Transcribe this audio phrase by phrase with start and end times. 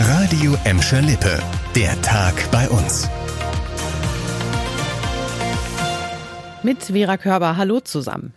[0.00, 1.42] Radio Emscher Lippe.
[1.74, 3.08] Der Tag bei uns.
[6.62, 8.32] Mit Vera Körber, hallo zusammen.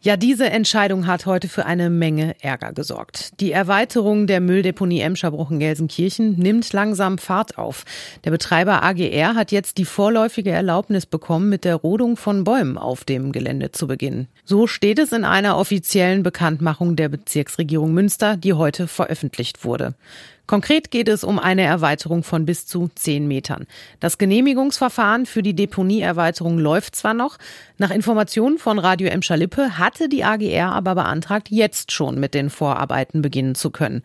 [0.00, 3.40] Ja, diese Entscheidung hat heute für eine Menge Ärger gesorgt.
[3.40, 7.84] Die Erweiterung der Mülldeponie Emscherbruch in Gelsenkirchen nimmt langsam Fahrt auf.
[8.24, 13.04] Der Betreiber AGR hat jetzt die vorläufige Erlaubnis bekommen, mit der Rodung von Bäumen auf
[13.04, 14.28] dem Gelände zu beginnen.
[14.44, 19.94] So steht es in einer offiziellen Bekanntmachung der Bezirksregierung Münster, die heute veröffentlicht wurde.
[20.46, 23.66] Konkret geht es um eine Erweiterung von bis zu zehn Metern.
[24.00, 27.38] Das Genehmigungsverfahren für die Deponieerweiterung läuft zwar noch.
[27.78, 32.50] Nach Informationen von Radio Emscher Lippe hatte die AGR aber beantragt, jetzt schon mit den
[32.50, 34.02] Vorarbeiten beginnen zu können.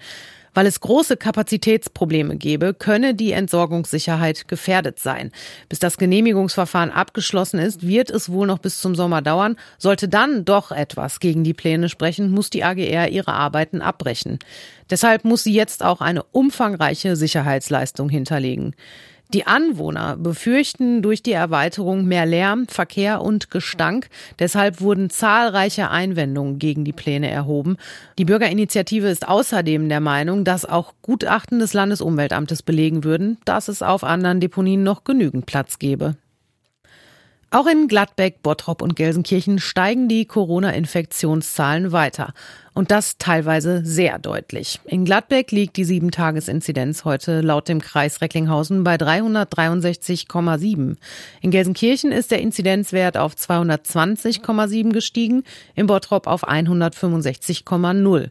[0.53, 5.31] Weil es große Kapazitätsprobleme gebe, könne die Entsorgungssicherheit gefährdet sein.
[5.69, 9.55] Bis das Genehmigungsverfahren abgeschlossen ist, wird es wohl noch bis zum Sommer dauern.
[9.77, 14.39] Sollte dann doch etwas gegen die Pläne sprechen, muss die AGR ihre Arbeiten abbrechen.
[14.89, 18.75] Deshalb muss sie jetzt auch eine umfangreiche Sicherheitsleistung hinterlegen.
[19.31, 24.09] Die Anwohner befürchten durch die Erweiterung mehr Lärm, Verkehr und Gestank.
[24.39, 27.77] Deshalb wurden zahlreiche Einwendungen gegen die Pläne erhoben.
[28.17, 33.83] Die Bürgerinitiative ist außerdem der Meinung, dass auch Gutachten des Landesumweltamtes belegen würden, dass es
[33.83, 36.15] auf anderen Deponien noch genügend Platz gebe.
[37.51, 42.35] Auch in Gladbeck, Bottrop und Gelsenkirchen steigen die Corona-Infektionszahlen weiter.
[42.75, 44.79] Und das teilweise sehr deutlich.
[44.85, 50.97] In Gladbeck liegt die Sieben-Tages-Inzidenz heute laut dem Kreis Recklinghausen bei 363,7.
[51.41, 58.29] In Gelsenkirchen ist der Inzidenzwert auf 220,7 gestiegen, in Bottrop auf 165,0.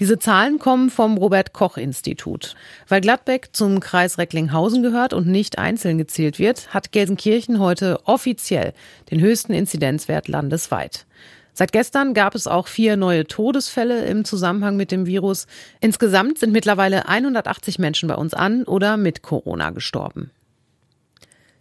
[0.00, 2.54] Diese Zahlen kommen vom Robert Koch Institut.
[2.88, 8.72] Weil Gladbeck zum Kreis Recklinghausen gehört und nicht einzeln gezählt wird, hat Gelsenkirchen heute offiziell
[9.10, 11.04] den höchsten Inzidenzwert landesweit.
[11.52, 15.46] Seit gestern gab es auch vier neue Todesfälle im Zusammenhang mit dem Virus.
[15.80, 20.30] Insgesamt sind mittlerweile 180 Menschen bei uns an oder mit Corona gestorben.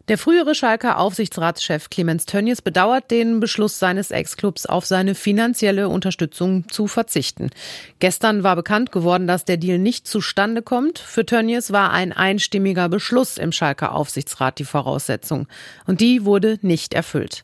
[0.09, 6.67] Der frühere Schalker Aufsichtsratschef Clemens Tönnies bedauert den Beschluss seines Ex-Clubs auf seine finanzielle Unterstützung
[6.67, 7.52] zu verzichten.
[7.99, 10.98] Gestern war bekannt geworden, dass der Deal nicht zustande kommt.
[10.98, 15.48] Für Tönnies war ein einstimmiger Beschluss im Schalker Aufsichtsrat die Voraussetzung.
[15.86, 17.43] Und die wurde nicht erfüllt.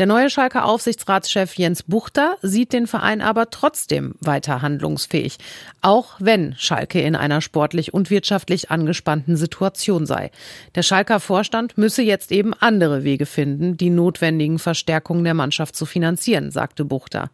[0.00, 5.38] Der neue Schalker Aufsichtsratschef Jens Buchter sieht den Verein aber trotzdem weiter handlungsfähig,
[5.82, 10.32] auch wenn Schalke in einer sportlich und wirtschaftlich angespannten Situation sei.
[10.74, 15.86] Der Schalker Vorstand müsse jetzt eben andere Wege finden, die notwendigen Verstärkungen der Mannschaft zu
[15.86, 17.30] finanzieren, sagte Buchter.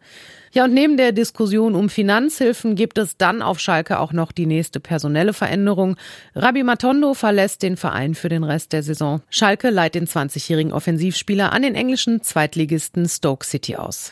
[0.53, 4.45] Ja, und neben der Diskussion um Finanzhilfen gibt es dann auf Schalke auch noch die
[4.45, 5.95] nächste personelle Veränderung.
[6.35, 9.21] Rabbi Matondo verlässt den Verein für den Rest der Saison.
[9.29, 14.11] Schalke leiht den 20-jährigen Offensivspieler an den englischen Zweitligisten Stoke City aus.